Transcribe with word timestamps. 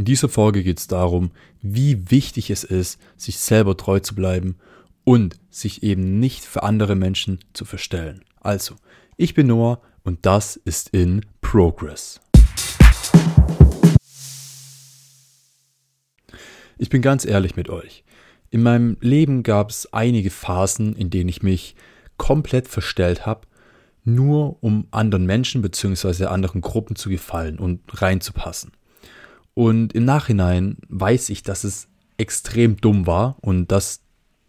In 0.00 0.06
dieser 0.06 0.30
Folge 0.30 0.62
geht 0.62 0.78
es 0.78 0.86
darum, 0.86 1.30
wie 1.60 2.10
wichtig 2.10 2.48
es 2.48 2.64
ist, 2.64 2.98
sich 3.18 3.38
selber 3.38 3.76
treu 3.76 4.00
zu 4.00 4.14
bleiben 4.14 4.56
und 5.04 5.36
sich 5.50 5.82
eben 5.82 6.18
nicht 6.18 6.46
für 6.46 6.62
andere 6.62 6.94
Menschen 6.94 7.40
zu 7.52 7.66
verstellen. 7.66 8.24
Also, 8.40 8.76
ich 9.18 9.34
bin 9.34 9.48
Noah 9.48 9.82
und 10.02 10.24
das 10.24 10.56
ist 10.56 10.88
in 10.94 11.26
Progress. 11.42 12.18
Ich 16.78 16.88
bin 16.88 17.02
ganz 17.02 17.26
ehrlich 17.26 17.56
mit 17.56 17.68
euch. 17.68 18.02
In 18.48 18.62
meinem 18.62 18.96
Leben 19.02 19.42
gab 19.42 19.68
es 19.68 19.92
einige 19.92 20.30
Phasen, 20.30 20.96
in 20.96 21.10
denen 21.10 21.28
ich 21.28 21.42
mich 21.42 21.76
komplett 22.16 22.68
verstellt 22.68 23.26
habe, 23.26 23.42
nur 24.04 24.56
um 24.62 24.86
anderen 24.92 25.26
Menschen 25.26 25.60
bzw. 25.60 26.24
anderen 26.24 26.62
Gruppen 26.62 26.96
zu 26.96 27.10
gefallen 27.10 27.58
und 27.58 27.82
reinzupassen. 28.00 28.72
Und 29.60 29.92
im 29.92 30.06
Nachhinein 30.06 30.78
weiß 30.88 31.28
ich, 31.28 31.42
dass 31.42 31.64
es 31.64 31.86
extrem 32.16 32.78
dumm 32.78 33.06
war 33.06 33.36
und 33.42 33.70
dass 33.70 34.00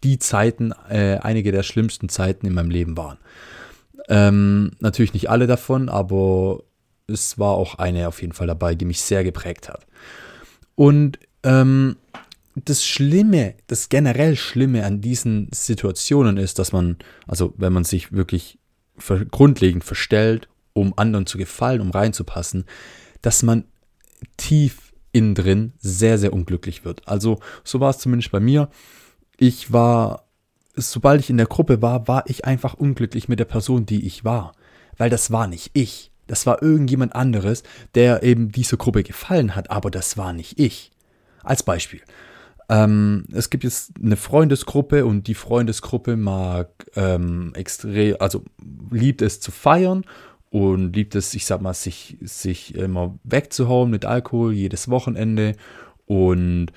die 0.06 0.20
Zeiten 0.20 0.72
äh, 0.90 1.18
einige 1.22 1.52
der 1.52 1.64
schlimmsten 1.64 2.08
Zeiten 2.08 2.48
in 2.48 2.54
meinem 2.54 2.70
Leben 2.70 2.96
waren. 2.96 3.18
Ähm, 4.08 4.72
natürlich 4.80 5.14
nicht 5.14 5.30
alle 5.30 5.48
davon, 5.48 5.90
aber 5.90 6.64
es 7.08 7.38
war 7.38 7.56
auch 7.56 7.76
eine 7.76 8.08
auf 8.08 8.22
jeden 8.22 8.32
Fall 8.32 8.48
dabei, 8.48 8.74
die 8.74 8.86
mich 8.86 9.02
sehr 9.02 9.26
geprägt 9.26 9.68
hat. 9.68 9.86
Und 10.76 11.20
ähm, 11.44 11.98
das 12.56 12.86
Schlimme, 12.86 13.56
das 13.68 13.90
generell 13.90 14.38
Schlimme 14.38 14.86
an 14.86 15.02
diesen 15.02 15.50
Situationen 15.54 16.38
ist, 16.38 16.58
dass 16.58 16.72
man, 16.72 16.96
also 17.28 17.54
wenn 17.58 17.74
man 17.74 17.84
sich 17.84 18.14
wirklich 18.14 18.60
grundlegend 19.30 19.84
verstellt, 19.84 20.48
um 20.72 20.98
anderen 20.98 21.26
zu 21.26 21.38
gefallen, 21.38 21.82
um 21.82 21.92
reinzupassen, 21.92 22.64
dass 23.22 23.44
man 23.44 23.66
tief 24.38 24.91
innen 25.12 25.36
drin 25.36 25.74
sehr, 25.80 26.18
sehr 26.18 26.34
unglücklich 26.34 26.86
wird. 26.86 27.08
Also 27.08 27.40
so 27.64 27.80
war 27.80 27.90
es 27.90 28.00
zumindest 28.00 28.32
bei 28.32 28.40
mir. 28.40 28.70
Ich 29.38 29.72
war, 29.74 30.26
sobald 30.76 31.22
ich 31.22 31.30
in 31.30 31.38
der 31.38 31.48
Gruppe 31.48 31.82
war, 31.82 32.08
war 32.08 32.24
ich 32.28 32.46
einfach 32.46 32.76
unglücklich 32.76 33.28
mit 33.28 33.40
der 33.40 33.46
Person, 33.46 33.86
die 33.86 34.06
ich 34.06 34.24
war. 34.24 34.54
Weil 34.98 35.10
das 35.10 35.32
war 35.32 35.48
nicht 35.48 35.72
ich. 35.74 36.12
Das 36.28 36.46
war 36.46 36.62
irgendjemand 36.62 37.16
anderes, 37.16 37.64
der 37.96 38.24
eben 38.24 38.52
dieser 38.52 38.78
Gruppe 38.78 39.04
gefallen 39.04 39.56
hat, 39.56 39.70
aber 39.70 39.92
das 39.92 40.18
war 40.18 40.32
nicht 40.34 40.60
ich. 40.60 40.92
Als 41.44 41.64
Beispiel. 41.64 42.02
Ähm, 42.70 43.26
es 43.34 43.50
gibt 43.50 43.66
jetzt 43.66 43.92
eine 44.02 44.16
Freundesgruppe 44.16 45.06
und 45.06 45.28
die 45.28 45.34
Freundesgruppe 45.34 46.16
mag 46.16 46.70
ähm, 46.96 47.52
extrem, 47.54 48.16
also 48.20 48.46
liebt 48.92 49.22
es 49.22 49.42
zu 49.42 49.52
feiern 49.52 50.06
und 50.52 50.94
liebt 50.94 51.16
es, 51.16 51.34
ich 51.34 51.46
sag 51.46 51.62
mal, 51.62 51.74
sich, 51.74 52.18
sich 52.22 52.76
immer 52.76 53.18
wegzuhauen 53.24 53.90
mit 53.90 54.06
Alkohol 54.06 54.54
jedes 54.54 54.90
Wochenende 54.90 55.56
und 56.06 56.68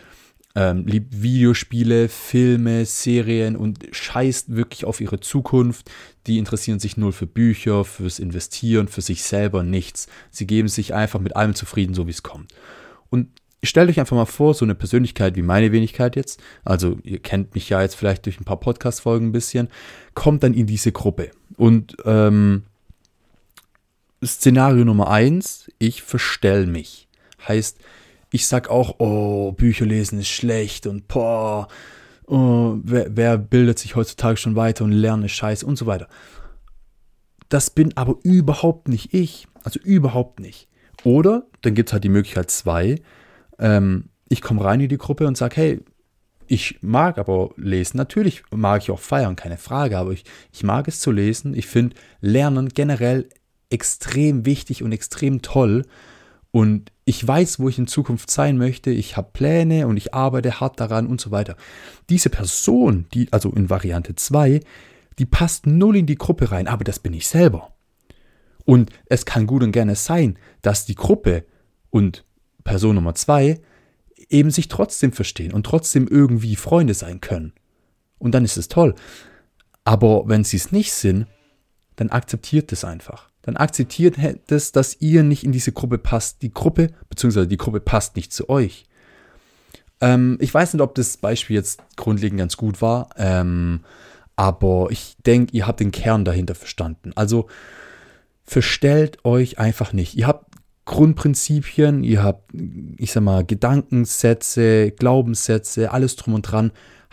ähm, 0.55 0.87
liebt 0.87 1.21
Videospiele, 1.23 2.09
Filme, 2.09 2.87
Serien 2.87 3.57
und 3.57 3.81
scheißt 3.91 4.55
wirklich 4.55 4.85
auf 4.85 5.01
ihre 5.01 5.19
Zukunft. 5.19 5.91
Die 6.29 6.39
interessieren 6.39 6.79
sich 6.79 6.97
nur 6.97 7.13
für 7.13 7.27
Bücher, 7.27 7.85
fürs 7.85 8.21
Investieren, 8.21 8.87
für 8.87 9.01
sich 9.01 9.25
selber 9.25 9.65
nichts. 9.65 10.07
Sie 10.31 10.47
geben 10.47 10.69
sich 10.69 10.95
einfach 10.95 11.19
mit 11.19 11.35
allem 11.35 11.57
zufrieden, 11.57 11.95
so 11.95 12.07
wie 12.07 12.13
es 12.13 12.23
kommt. 12.23 12.55
Und 13.11 13.29
stellt 13.65 13.91
euch 13.91 13.99
einfach 13.99 14.17
mal 14.17 14.25
vor, 14.25 14.55
so 14.55 14.65
eine 14.65 14.77
Persönlichkeit 14.77 15.35
wie 15.35 15.43
meine 15.43 15.73
Wenigkeit 15.73 16.15
jetzt, 16.15 16.41
also 16.65 16.99
ihr 17.03 17.19
kennt 17.19 17.57
mich 17.57 17.69
ja 17.71 17.83
jetzt 17.83 17.97
vielleicht 17.97 18.27
durch 18.27 18.39
ein 18.41 18.45
paar 18.45 18.61
Podcast-Folgen 18.61 19.29
ein 19.29 19.33
bisschen, 19.33 19.69
kommt 20.15 20.45
dann 20.45 20.55
in 20.55 20.69
diese 20.69 20.93
Gruppe. 20.93 21.33
Und 21.57 21.97
ähm, 22.05 22.63
Szenario 24.25 24.85
Nummer 24.85 25.11
eins, 25.11 25.71
ich 25.79 26.03
verstell 26.03 26.67
mich. 26.67 27.09
Heißt, 27.47 27.79
ich 28.31 28.47
sag 28.47 28.69
auch, 28.69 28.99
oh, 28.99 29.53
Bücher 29.53 29.87
lesen 29.87 30.19
ist 30.19 30.29
schlecht 30.29 30.87
und 30.87 31.09
boah, 31.09 31.69
oh, 32.27 32.77
wer, 32.83 33.17
wer 33.17 33.39
bildet 33.39 33.79
sich 33.79 33.97
heutzutage 33.97 34.37
schon 34.37 34.57
weiter 34.57 34.85
und 34.85 34.93
lernt 34.93 35.31
Scheiße 35.31 35.65
und 35.65 35.77
so 35.77 35.87
weiter. 35.87 36.09
Das 37.49 37.71
bin 37.71 37.97
aber 37.97 38.17
überhaupt 38.23 38.89
nicht 38.89 39.15
ich. 39.15 39.47
Also 39.63 39.79
überhaupt 39.81 40.41
nicht. 40.41 40.69
Oder 41.05 41.47
dann 41.63 41.75
gibt 41.75 41.89
es 41.89 41.93
halt 41.93 42.05
die 42.05 42.09
Möglichkeit 42.09 42.51
zwei, 42.51 43.01
ähm, 43.59 44.11
ich 44.29 44.43
komme 44.43 44.65
rein 44.65 44.81
in 44.81 44.89
die 44.89 44.99
Gruppe 44.99 45.27
und 45.27 45.37
sage, 45.37 45.57
hey, 45.57 45.81
ich 46.47 46.79
mag 46.83 47.19
aber 47.19 47.51
lesen. 47.57 47.97
Natürlich 47.97 48.43
mag 48.51 48.83
ich 48.83 48.91
auch 48.91 48.99
feiern, 48.99 49.37
keine 49.37 49.57
Frage, 49.57 49.99
aber 49.99 50.13
ich, 50.13 50.25
ich 50.53 50.63
mag 50.63 50.89
es 50.89 51.01
zu 51.01 51.11
lesen. 51.11 51.55
Ich 51.55 51.67
finde 51.67 51.97
Lernen 52.21 52.69
generell 52.69 53.29
extrem 53.71 54.47
wichtig 54.47 54.83
und 54.83 54.93
extrem 54.93 55.43
toll. 55.43 55.85
Und 56.51 56.93
ich 57.05 57.27
weiß, 57.27 57.59
wo 57.59 57.69
ich 57.69 57.79
in 57.79 57.87
Zukunft 57.87 58.31
sein 58.31 58.57
möchte. 58.57 58.91
Ich 58.91 59.17
habe 59.17 59.31
Pläne 59.33 59.87
und 59.87 59.97
ich 59.97 60.15
arbeite 60.15 60.61
hart 60.61 60.81
daran 60.81 61.07
und 61.07 61.21
so 61.21 61.31
weiter. 61.31 61.57
Diese 62.09 62.31
Person, 62.31 63.07
die, 63.13 63.33
also 63.33 63.51
in 63.51 63.71
Variante 63.71 64.15
2, 64.15 64.61
die 65.19 65.27
passt 65.27 65.67
null 65.67 65.97
in 65.97 66.07
die 66.07 66.17
Gruppe 66.17 66.51
rein, 66.51 66.69
aber 66.69 66.85
das 66.85 66.99
bin 66.99 67.13
ich 67.13 67.27
selber. 67.27 67.75
Und 68.65 68.91
es 69.07 69.27
kann 69.27 69.47
gut 69.47 69.63
und 69.63 69.73
gerne 69.73 69.95
sein, 69.95 70.39
dass 70.63 70.87
die 70.87 70.95
Gruppe 70.95 71.45
und 71.91 72.25
Person 72.65 72.95
Nummer 72.95 73.15
zwei 73.15 73.61
eben 74.31 74.51
sich 74.51 74.69
trotzdem 74.69 75.13
verstehen 75.13 75.53
und 75.53 75.67
trotzdem 75.67 76.09
irgendwie 76.09 76.57
Freunde 76.57 76.95
sein 76.95 77.21
können. 77.21 77.53
Und 78.19 78.33
dann 78.33 78.45
ist 78.45 78.57
es 78.57 78.69
toll. 78.69 78.95
Aber 79.85 80.27
wenn 80.29 80.45
sie 80.45 80.57
es 80.57 80.73
nicht 80.73 80.93
sind, 80.93 81.27
dann 81.97 82.09
akzeptiert 82.09 82.73
es 82.73 82.85
einfach. 82.85 83.29
Dann 83.45 83.57
akzeptiert 83.57 84.17
es, 84.49 84.73
dass 84.73 85.01
ihr 85.01 85.23
nicht 85.23 85.45
in 85.45 85.53
diese 85.53 85.73
Gruppe 85.73 85.99
passt. 85.99 86.41
Die 86.43 86.53
Gruppe, 86.53 86.91
beziehungsweise 87.11 87.47
die 87.47 87.59
Gruppe 87.59 87.81
passt 87.81 88.17
nicht 88.17 88.33
zu 88.33 88.49
euch. 88.49 88.87
Ähm, 90.01 90.39
ich 90.41 90.53
weiß 90.53 90.73
nicht, 90.73 90.83
ob 90.83 90.95
das 90.95 91.19
Beispiel 91.19 91.57
jetzt 91.57 91.83
grundlegend 91.97 92.39
ganz 92.39 92.57
gut 92.57 92.81
war, 92.81 93.11
ähm, 93.17 93.81
aber 94.35 94.89
ich 94.91 95.17
denke, 95.27 95.55
ihr 95.55 95.67
habt 95.67 95.81
den 95.81 95.93
Kern 95.93 96.25
dahinter 96.25 96.55
verstanden. 96.55 97.13
Also 97.15 97.47
verstellt 98.45 99.25
euch 99.25 99.59
einfach 99.59 99.93
nicht. 99.93 100.17
Ihr 100.17 100.27
habt 100.27 100.47
Grundprinzipien, 100.87 102.03
ihr 102.03 102.23
habt, 102.23 102.51
ich 102.97 103.13
sag 103.13 103.23
mal, 103.23 103.45
Gedankensätze, 103.45 104.91
Glaubenssätze, 104.91 105.93
alles 105.93 106.17
drum 106.17 106.35
und 106.35 106.43
dran. 106.43 106.73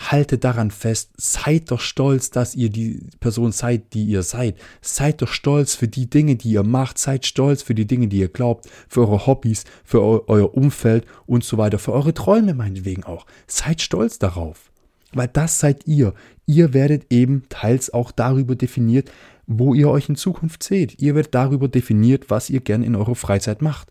Haltet 0.10 0.44
daran 0.44 0.72
fest, 0.72 1.12
seid 1.18 1.70
doch 1.70 1.80
stolz, 1.80 2.32
dass 2.32 2.56
ihr 2.56 2.70
die 2.70 3.02
Person 3.20 3.52
seid, 3.52 3.94
die 3.94 4.06
ihr 4.06 4.24
seid. 4.24 4.56
Seid 4.82 5.22
doch 5.22 5.28
stolz 5.28 5.76
für 5.76 5.88
die 5.88 6.10
Dinge, 6.10 6.36
die 6.36 6.52
ihr 6.52 6.64
macht. 6.64 6.98
Seid 6.98 7.26
stolz 7.26 7.62
für 7.62 7.76
die 7.76 7.86
Dinge, 7.86 8.08
die 8.08 8.18
ihr 8.18 8.28
glaubt, 8.28 8.68
für 8.90 9.02
eure 9.02 9.28
Hobbys, 9.28 9.64
für 9.84 10.02
eu 10.02 10.22
euer 10.28 10.56
Umfeld 10.56 11.06
und 11.28 11.44
so 11.44 11.58
weiter, 11.58 11.78
für 11.78 11.94
eure 11.94 12.14
Träume 12.14 12.54
meinetwegen 12.54 13.04
auch. 13.04 13.26
Seid 13.48 13.82
stolz 13.82 14.18
darauf. 14.18 14.72
Weil 15.14 15.28
das 15.28 15.60
seid 15.60 15.86
ihr. 15.88 16.14
Ihr 16.46 16.74
werdet 16.74 17.12
eben 17.12 17.44
teils 17.50 17.94
auch 17.94 18.12
darüber 18.12 18.56
definiert, 18.56 19.12
wo 19.46 19.74
ihr 19.74 19.90
euch 19.90 20.10
in 20.10 20.16
Zukunft 20.16 20.64
seht. 20.64 21.02
Ihr 21.02 21.16
werdet 21.16 21.36
darüber 21.36 21.68
definiert, 21.68 22.30
was 22.30 22.50
ihr 22.50 22.62
gern 22.62 22.84
in 22.84 22.96
eurer 22.96 23.16
Freizeit 23.16 23.62
macht. 23.62 23.90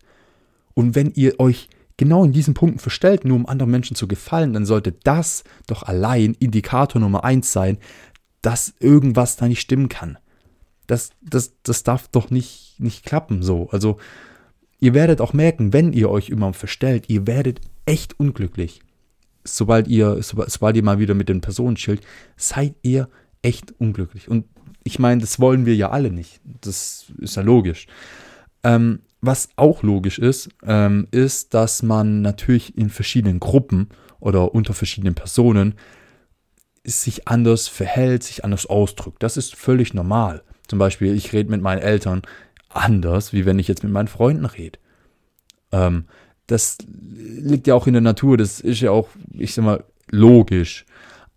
Und 0.73 0.95
wenn 0.95 1.11
ihr 1.15 1.39
euch 1.39 1.69
genau 2.01 2.23
in 2.25 2.31
diesen 2.31 2.55
Punkten 2.55 2.79
verstellt, 2.79 3.25
nur 3.25 3.35
um 3.35 3.45
anderen 3.45 3.69
Menschen 3.69 3.95
zu 3.95 4.07
gefallen, 4.07 4.53
dann 4.53 4.65
sollte 4.65 4.91
das 4.91 5.43
doch 5.67 5.83
allein 5.83 6.33
Indikator 6.39 6.99
Nummer 6.99 7.23
eins 7.23 7.51
sein, 7.51 7.77
dass 8.41 8.73
irgendwas 8.79 9.35
da 9.35 9.47
nicht 9.47 9.61
stimmen 9.61 9.87
kann. 9.87 10.17
Das, 10.87 11.11
das, 11.21 11.53
das 11.61 11.83
darf 11.83 12.07
doch 12.07 12.31
nicht, 12.31 12.73
nicht 12.79 13.05
klappen 13.05 13.43
so. 13.43 13.69
Also 13.69 13.99
ihr 14.79 14.95
werdet 14.95 15.21
auch 15.21 15.33
merken, 15.33 15.73
wenn 15.73 15.93
ihr 15.93 16.09
euch 16.09 16.29
immer 16.29 16.51
verstellt, 16.53 17.07
ihr 17.07 17.27
werdet 17.27 17.61
echt 17.85 18.19
unglücklich. 18.19 18.81
Sobald 19.43 19.87
ihr, 19.87 20.17
sobald 20.23 20.75
ihr 20.75 20.83
mal 20.83 20.97
wieder 20.97 21.13
mit 21.13 21.29
den 21.29 21.41
Personen 21.41 21.75
chillt, 21.75 22.01
seid 22.35 22.73
ihr 22.81 23.09
echt 23.43 23.79
unglücklich. 23.79 24.27
Und 24.27 24.45
ich 24.83 24.97
meine, 24.97 25.21
das 25.21 25.39
wollen 25.39 25.67
wir 25.67 25.75
ja 25.75 25.91
alle 25.91 26.09
nicht. 26.09 26.41
Das 26.61 27.11
ist 27.19 27.35
ja 27.35 27.43
logisch. 27.43 27.85
Ähm, 28.63 29.01
was 29.21 29.49
auch 29.55 29.83
logisch 29.83 30.19
ist, 30.19 30.49
ähm, 30.65 31.07
ist, 31.11 31.53
dass 31.53 31.83
man 31.83 32.21
natürlich 32.21 32.77
in 32.77 32.89
verschiedenen 32.89 33.39
Gruppen 33.39 33.89
oder 34.19 34.53
unter 34.53 34.73
verschiedenen 34.73 35.15
Personen 35.15 35.75
sich 36.83 37.27
anders 37.27 37.67
verhält, 37.67 38.23
sich 38.23 38.43
anders 38.43 38.65
ausdrückt. 38.65 39.21
Das 39.21 39.37
ist 39.37 39.55
völlig 39.55 39.93
normal. 39.93 40.43
Zum 40.67 40.79
Beispiel, 40.79 41.15
ich 41.15 41.33
rede 41.33 41.51
mit 41.51 41.61
meinen 41.61 41.81
Eltern 41.81 42.23
anders, 42.69 43.33
wie 43.33 43.45
wenn 43.45 43.59
ich 43.59 43.67
jetzt 43.67 43.83
mit 43.83 43.91
meinen 43.91 44.07
Freunden 44.07 44.45
rede. 44.45 44.79
Ähm, 45.71 46.05
das 46.47 46.79
liegt 46.89 47.67
ja 47.67 47.75
auch 47.75 47.87
in 47.87 47.93
der 47.93 48.01
Natur, 48.01 48.37
das 48.37 48.59
ist 48.59 48.81
ja 48.81 48.91
auch, 48.91 49.09
ich 49.33 49.53
sag 49.53 49.63
mal, 49.63 49.83
logisch. 50.09 50.85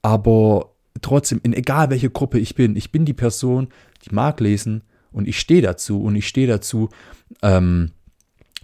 Aber 0.01 0.71
trotzdem, 1.03 1.41
in 1.43 1.53
egal 1.53 1.91
welche 1.91 2.11
Gruppe 2.11 2.39
ich 2.39 2.55
bin, 2.55 2.77
ich 2.77 2.91
bin 2.91 3.05
die 3.05 3.13
Person, 3.13 3.69
die 4.05 4.15
mag 4.15 4.41
lesen 4.41 4.83
und 5.15 5.29
ich 5.29 5.39
stehe 5.39 5.63
dazu 5.63 6.03
und 6.03 6.17
ich 6.17 6.27
stehe 6.27 6.49
dazu, 6.49 6.89
ähm, 7.41 7.93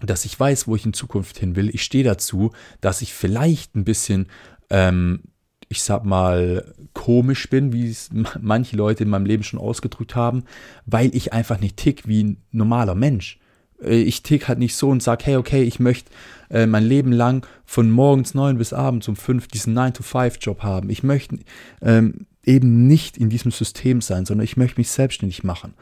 dass 0.02 0.24
ich 0.24 0.38
weiß, 0.38 0.66
wo 0.66 0.74
ich 0.74 0.84
in 0.84 0.92
Zukunft 0.92 1.38
hin 1.38 1.54
will. 1.56 1.70
Ich 1.70 1.82
stehe 1.82 2.04
dazu, 2.04 2.50
dass 2.80 3.02
ich 3.02 3.14
vielleicht 3.14 3.76
ein 3.76 3.84
bisschen, 3.84 4.26
ähm, 4.68 5.20
ich 5.68 5.82
sag 5.82 6.04
mal, 6.04 6.74
komisch 6.92 7.48
bin, 7.48 7.72
wie 7.72 7.88
es 7.88 8.10
manche 8.40 8.76
Leute 8.76 9.04
in 9.04 9.10
meinem 9.10 9.26
Leben 9.26 9.44
schon 9.44 9.60
ausgedrückt 9.60 10.16
haben, 10.16 10.44
weil 10.86 11.14
ich 11.14 11.32
einfach 11.32 11.60
nicht 11.60 11.76
tick 11.76 12.08
wie 12.08 12.24
ein 12.24 12.42
normaler 12.50 12.96
Mensch. 12.96 13.38
Äh, 13.80 14.00
ich 14.00 14.24
tick 14.24 14.48
halt 14.48 14.58
nicht 14.58 14.74
so 14.74 14.88
und 14.88 15.04
sage, 15.04 15.26
hey, 15.26 15.36
okay, 15.36 15.62
ich 15.62 15.78
möchte 15.78 16.10
äh, 16.50 16.66
mein 16.66 16.84
Leben 16.84 17.12
lang 17.12 17.46
von 17.64 17.92
morgens 17.92 18.34
neun 18.34 18.58
bis 18.58 18.72
abends 18.72 19.06
um 19.06 19.14
fünf 19.14 19.46
diesen 19.46 19.78
9-to-5-Job 19.78 20.64
haben. 20.64 20.90
Ich 20.90 21.04
möchte 21.04 21.38
ähm, 21.80 22.26
eben 22.44 22.88
nicht 22.88 23.18
in 23.18 23.28
diesem 23.28 23.52
System 23.52 24.00
sein, 24.00 24.26
sondern 24.26 24.44
ich 24.44 24.56
möchte 24.56 24.80
mich 24.80 24.90
selbstständig 24.90 25.44
machen. 25.44 25.74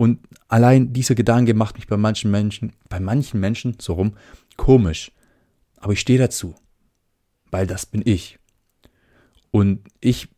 Und 0.00 0.20
allein 0.48 0.94
dieser 0.94 1.14
Gedanke 1.14 1.52
macht 1.52 1.74
mich 1.74 1.86
bei 1.86 1.98
manchen 1.98 2.30
Menschen, 2.30 2.72
bei 2.88 3.00
manchen 3.00 3.38
Menschen 3.38 3.76
so 3.78 3.92
rum, 3.92 4.14
komisch. 4.56 5.12
Aber 5.76 5.92
ich 5.92 6.00
stehe 6.00 6.18
dazu, 6.18 6.54
weil 7.50 7.66
das 7.66 7.84
bin 7.84 8.00
ich. 8.06 8.38
Und 9.50 9.86
ich 10.00 10.28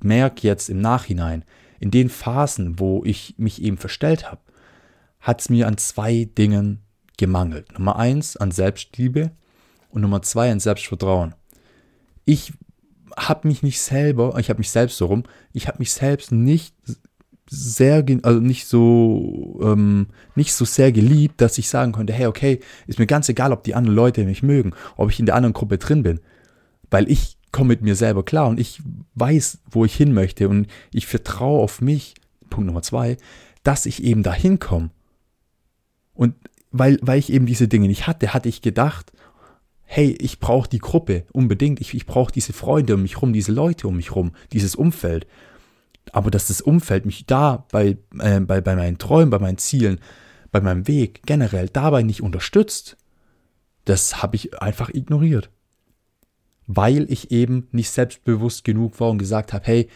merke 0.00 0.46
jetzt 0.46 0.70
im 0.70 0.80
Nachhinein, 0.80 1.44
in 1.80 1.90
den 1.90 2.10
Phasen, 2.10 2.78
wo 2.78 3.02
ich 3.04 3.34
mich 3.38 3.60
eben 3.60 3.76
verstellt 3.76 4.30
habe, 4.30 4.40
hat 5.18 5.40
es 5.40 5.48
mir 5.48 5.66
an 5.66 5.78
zwei 5.78 6.28
Dingen 6.38 6.84
gemangelt. 7.16 7.72
Nummer 7.72 7.96
eins 7.96 8.36
an 8.36 8.52
Selbstliebe 8.52 9.32
und 9.88 10.02
Nummer 10.02 10.22
zwei 10.22 10.52
an 10.52 10.60
Selbstvertrauen. 10.60 11.34
Ich 12.24 12.52
habe 13.16 13.48
mich 13.48 13.64
nicht 13.64 13.80
selber, 13.80 14.38
ich 14.38 14.48
habe 14.48 14.60
mich 14.60 14.70
selbst 14.70 14.96
so 14.96 15.06
rum, 15.06 15.24
ich 15.52 15.66
habe 15.66 15.80
mich 15.80 15.90
selbst 15.90 16.30
nicht 16.30 16.72
sehr, 17.50 18.04
also 18.22 18.40
nicht 18.40 18.66
so, 18.66 19.60
ähm, 19.62 20.08
nicht 20.34 20.52
so 20.52 20.64
sehr 20.64 20.92
geliebt, 20.92 21.40
dass 21.40 21.58
ich 21.58 21.68
sagen 21.68 21.92
konnte, 21.92 22.12
hey, 22.12 22.26
okay, 22.26 22.60
ist 22.86 22.98
mir 22.98 23.06
ganz 23.06 23.28
egal, 23.28 23.52
ob 23.52 23.64
die 23.64 23.74
anderen 23.74 23.96
Leute 23.96 24.24
mich 24.24 24.42
mögen, 24.42 24.72
ob 24.96 25.10
ich 25.10 25.18
in 25.18 25.26
der 25.26 25.34
anderen 25.34 25.52
Gruppe 25.52 25.78
drin 25.78 26.02
bin, 26.02 26.20
weil 26.90 27.10
ich 27.10 27.38
komme 27.52 27.68
mit 27.68 27.82
mir 27.82 27.96
selber 27.96 28.24
klar 28.24 28.48
und 28.48 28.60
ich 28.60 28.82
weiß, 29.14 29.58
wo 29.70 29.84
ich 29.84 29.94
hin 29.94 30.12
möchte 30.12 30.48
und 30.48 30.66
ich 30.92 31.06
vertraue 31.06 31.62
auf 31.62 31.80
mich, 31.80 32.14
Punkt 32.50 32.66
Nummer 32.66 32.82
zwei, 32.82 33.16
dass 33.62 33.86
ich 33.86 34.02
eben 34.02 34.22
dahin 34.22 34.58
komme. 34.58 34.90
Und 36.14 36.34
weil, 36.70 36.98
weil 37.00 37.18
ich 37.18 37.32
eben 37.32 37.46
diese 37.46 37.68
Dinge 37.68 37.88
nicht 37.88 38.06
hatte, 38.06 38.34
hatte 38.34 38.48
ich 38.48 38.62
gedacht, 38.62 39.12
hey, 39.84 40.16
ich 40.20 40.38
brauche 40.38 40.68
die 40.68 40.78
Gruppe 40.78 41.24
unbedingt, 41.32 41.80
ich, 41.80 41.94
ich 41.94 42.04
brauche 42.04 42.30
diese 42.30 42.52
Freunde 42.52 42.94
um 42.94 43.02
mich 43.02 43.22
rum, 43.22 43.32
diese 43.32 43.52
Leute 43.52 43.88
um 43.88 43.96
mich 43.96 44.14
rum, 44.14 44.32
dieses 44.52 44.74
Umfeld. 44.74 45.26
Aber 46.12 46.30
dass 46.30 46.48
das 46.48 46.60
Umfeld 46.60 47.06
mich 47.06 47.26
da 47.26 47.66
bei, 47.70 47.98
äh, 48.18 48.40
bei, 48.40 48.60
bei 48.60 48.76
meinen 48.76 48.98
Träumen, 48.98 49.30
bei 49.30 49.38
meinen 49.38 49.58
Zielen, 49.58 50.00
bei 50.50 50.60
meinem 50.60 50.88
Weg 50.88 51.22
generell 51.26 51.68
dabei 51.68 52.02
nicht 52.02 52.22
unterstützt, 52.22 52.96
das 53.84 54.22
habe 54.22 54.36
ich 54.36 54.60
einfach 54.60 54.90
ignoriert. 54.90 55.50
Weil 56.66 57.10
ich 57.10 57.30
eben 57.30 57.68
nicht 57.72 57.90
selbstbewusst 57.90 58.64
genug 58.64 59.00
war 59.00 59.10
und 59.10 59.18
gesagt 59.18 59.52
habe, 59.52 59.64
hey, 59.66 59.88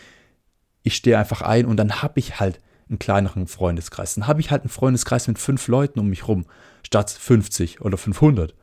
ich 0.83 0.97
stehe 0.97 1.19
einfach 1.19 1.43
ein 1.43 1.67
und 1.67 1.77
dann 1.77 2.03
habe 2.03 2.19
ich 2.19 2.41
halt 2.41 2.61
einen 2.89 2.99
kleineren 2.99 3.47
Freundeskreis. 3.47 4.15
Dann 4.15 4.27
habe 4.27 4.41
ich 4.41 4.51
halt 4.51 4.63
einen 4.63 4.71
Freundeskreis 4.71 5.29
mit 5.29 5.39
fünf 5.39 5.69
Leuten 5.69 6.01
um 6.01 6.09
mich 6.09 6.29
rum, 6.29 6.47
statt 6.83 7.11
50 7.11 7.81
oder 7.81 7.97
500. 7.97 8.55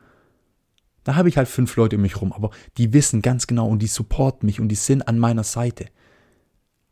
Da 1.04 1.14
habe 1.14 1.28
ich 1.28 1.36
halt 1.36 1.48
fünf 1.48 1.76
Leute 1.76 1.96
um 1.96 2.02
mich 2.02 2.20
rum, 2.20 2.32
aber 2.32 2.50
die 2.76 2.92
wissen 2.92 3.22
ganz 3.22 3.46
genau 3.46 3.68
und 3.68 3.80
die 3.80 3.86
supporten 3.86 4.46
mich 4.46 4.60
und 4.60 4.68
die 4.68 4.74
sind 4.74 5.06
an 5.08 5.18
meiner 5.18 5.44
Seite. 5.44 5.86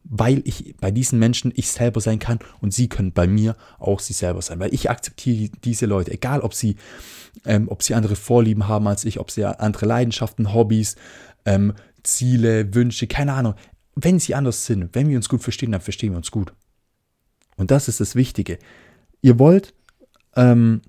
Weil 0.05 0.43
ich 0.45 0.75
bei 0.81 0.91
diesen 0.91 1.19
Menschen 1.19 1.53
ich 1.55 1.71
selber 1.71 2.01
sein 2.01 2.19
kann 2.19 2.39
und 2.61 2.73
sie 2.73 2.89
können 2.89 3.13
bei 3.13 3.27
mir 3.27 3.57
auch 3.79 4.01
sie 4.01 4.15
selber 4.15 4.41
sein. 4.41 4.59
Weil 4.59 4.73
ich 4.73 4.89
akzeptiere 4.89 5.51
diese 5.65 5.87
Leute, 5.87 6.13
egal 6.13 6.41
ob 6.41 6.55
sie, 6.55 6.77
ähm, 7.45 7.69
ob 7.69 7.83
sie 7.83 7.95
andere 7.95 8.17
Vorlieben 8.17 8.69
haben 8.69 8.87
als 8.87 9.05
ich, 9.05 9.21
ob 9.21 9.31
sie 9.31 9.45
andere 9.45 9.87
Leidenschaften, 9.87 10.55
Hobbys, 10.55 10.97
ähm, 11.45 11.75
Ziele, 12.03 12.75
Wünsche, 12.75 13.07
keine 13.07 13.35
Ahnung. 13.35 13.55
Wenn 13.95 14.19
sie 14.19 14.35
anders 14.35 14.65
sind, 14.65 14.95
wenn 14.95 15.09
wir 15.09 15.17
uns 15.17 15.29
gut 15.29 15.43
verstehen, 15.43 15.73
dann 15.73 15.81
verstehen 15.81 16.13
wir 16.13 16.19
uns 16.19 16.31
gut. 16.31 16.53
Und 17.57 17.71
das 17.71 17.89
ist 17.89 18.01
das 18.01 18.15
Wichtige. 18.15 18.59
Ihr 19.21 19.39
wollt, 19.39 19.75
ähm, 20.37 20.81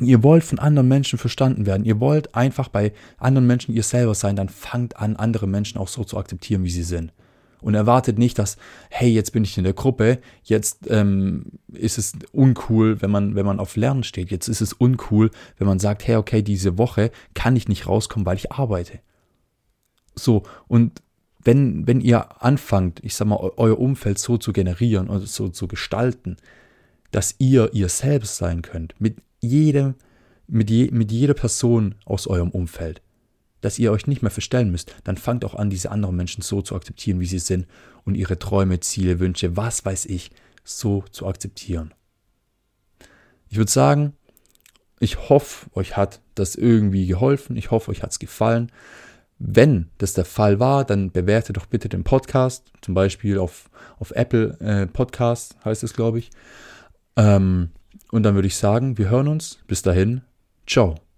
ihr 0.00 0.22
wollt 0.22 0.42
von 0.42 0.58
anderen 0.58 0.88
Menschen 0.88 1.18
verstanden 1.18 1.66
werden. 1.66 1.84
Ihr 1.84 2.00
wollt 2.00 2.34
einfach 2.34 2.68
bei 2.68 2.92
anderen 3.18 3.46
Menschen 3.46 3.74
ihr 3.74 3.82
selber 3.82 4.14
sein. 4.14 4.36
Dann 4.36 4.48
fangt 4.48 4.96
an, 4.96 5.16
andere 5.16 5.46
Menschen 5.46 5.78
auch 5.78 5.88
so 5.88 6.02
zu 6.04 6.16
akzeptieren, 6.16 6.64
wie 6.64 6.70
sie 6.70 6.82
sind. 6.82 7.12
Und 7.60 7.74
erwartet 7.74 8.18
nicht, 8.18 8.38
dass, 8.38 8.56
hey, 8.88 9.10
jetzt 9.10 9.32
bin 9.32 9.44
ich 9.44 9.58
in 9.58 9.64
der 9.64 9.72
Gruppe, 9.72 10.18
jetzt 10.42 10.90
ähm, 10.90 11.46
ist 11.72 11.98
es 11.98 12.12
uncool, 12.32 13.02
wenn 13.02 13.10
man, 13.10 13.34
wenn 13.34 13.46
man 13.46 13.60
auf 13.60 13.76
Lernen 13.76 14.04
steht. 14.04 14.30
Jetzt 14.30 14.48
ist 14.48 14.60
es 14.60 14.72
uncool, 14.72 15.30
wenn 15.58 15.66
man 15.66 15.78
sagt, 15.78 16.06
hey, 16.06 16.16
okay, 16.16 16.42
diese 16.42 16.78
Woche 16.78 17.10
kann 17.34 17.56
ich 17.56 17.68
nicht 17.68 17.86
rauskommen, 17.86 18.26
weil 18.26 18.36
ich 18.36 18.52
arbeite. 18.52 19.00
So, 20.14 20.42
und 20.68 21.02
wenn, 21.42 21.86
wenn 21.86 22.00
ihr 22.00 22.42
anfangt, 22.42 23.00
ich 23.02 23.14
sag 23.14 23.26
mal, 23.28 23.36
euer 23.56 23.78
Umfeld 23.78 24.18
so 24.18 24.36
zu 24.36 24.52
generieren 24.52 25.08
oder 25.08 25.26
so 25.26 25.48
zu 25.48 25.68
gestalten, 25.68 26.36
dass 27.10 27.34
ihr 27.38 27.70
ihr 27.72 27.88
selbst 27.88 28.36
sein 28.36 28.62
könnt, 28.62 28.94
mit 28.98 29.16
jedem, 29.40 29.94
mit, 30.46 30.70
je, 30.70 30.90
mit 30.92 31.10
jeder 31.10 31.34
Person 31.34 31.94
aus 32.04 32.26
eurem 32.26 32.50
Umfeld, 32.50 33.02
dass 33.60 33.78
ihr 33.78 33.92
euch 33.92 34.06
nicht 34.06 34.22
mehr 34.22 34.30
verstellen 34.30 34.70
müsst, 34.70 34.94
dann 35.04 35.16
fangt 35.16 35.44
auch 35.44 35.54
an, 35.54 35.70
diese 35.70 35.90
anderen 35.90 36.16
Menschen 36.16 36.42
so 36.42 36.62
zu 36.62 36.74
akzeptieren, 36.74 37.20
wie 37.20 37.26
sie 37.26 37.38
sind 37.38 37.66
und 38.04 38.14
ihre 38.14 38.38
Träume, 38.38 38.80
Ziele, 38.80 39.20
Wünsche, 39.20 39.56
was 39.56 39.84
weiß 39.84 40.06
ich, 40.06 40.30
so 40.64 41.04
zu 41.10 41.26
akzeptieren. 41.26 41.92
Ich 43.48 43.56
würde 43.56 43.70
sagen, 43.70 44.14
ich 45.00 45.28
hoffe, 45.28 45.68
euch 45.74 45.96
hat 45.96 46.20
das 46.34 46.54
irgendwie 46.54 47.06
geholfen. 47.06 47.56
Ich 47.56 47.70
hoffe, 47.70 47.90
euch 47.90 48.02
hat 48.02 48.12
es 48.12 48.18
gefallen. 48.18 48.70
Wenn 49.38 49.88
das 49.96 50.12
der 50.12 50.26
Fall 50.26 50.60
war, 50.60 50.84
dann 50.84 51.10
bewerte 51.10 51.54
doch 51.54 51.64
bitte 51.64 51.88
den 51.88 52.04
Podcast, 52.04 52.70
zum 52.82 52.94
Beispiel 52.94 53.38
auf, 53.38 53.70
auf 53.98 54.10
Apple 54.10 54.58
äh, 54.60 54.86
Podcast 54.86 55.56
heißt 55.64 55.82
es, 55.82 55.94
glaube 55.94 56.18
ich. 56.18 56.30
Ähm, 57.16 57.70
und 58.12 58.22
dann 58.22 58.34
würde 58.34 58.48
ich 58.48 58.56
sagen, 58.56 58.98
wir 58.98 59.08
hören 59.08 59.28
uns. 59.28 59.58
Bis 59.66 59.80
dahin, 59.80 60.20
ciao. 60.66 61.09